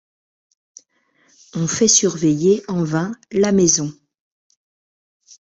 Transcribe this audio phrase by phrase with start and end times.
[1.53, 3.93] On fait surveiller en vain la maison.